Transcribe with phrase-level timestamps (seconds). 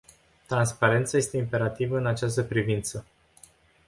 [0.47, 3.05] Transparența este imperativă în această privință.